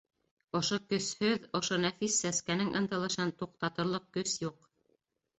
Ошо 0.59 0.77
көсһөҙ, 0.93 1.43
ошо 1.59 1.77
нәфис 1.83 2.15
сәскәнең 2.23 2.71
ынтылышын 2.79 3.33
туҡтатырлыҡ 3.43 4.09
көс 4.17 4.33
юҡ! 4.45 4.57